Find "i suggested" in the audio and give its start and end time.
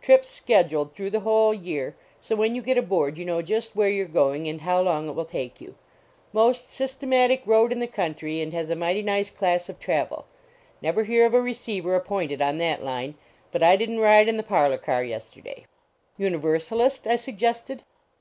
17.08-17.82